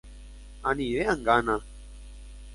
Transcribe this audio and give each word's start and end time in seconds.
Anive 0.69 1.01
angána 1.11 1.55